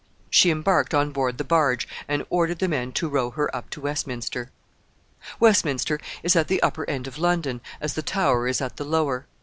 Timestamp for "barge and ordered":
1.43-2.57